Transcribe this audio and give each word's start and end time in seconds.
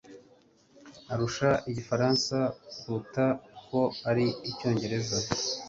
arusha 1.13 1.49
igifaransa 1.69 2.37
kuruta 2.77 3.25
uko 3.57 3.79
ari 4.09 4.25
icyongereza. 4.49 5.17